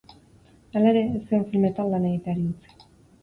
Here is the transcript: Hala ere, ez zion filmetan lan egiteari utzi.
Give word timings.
Hala 0.77 0.93
ere, 0.93 1.03
ez 1.19 1.21
zion 1.27 1.45
filmetan 1.51 1.91
lan 1.91 2.07
egiteari 2.13 2.47
utzi. 2.55 2.89